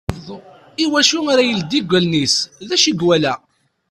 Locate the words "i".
0.83-0.85, 2.89-2.93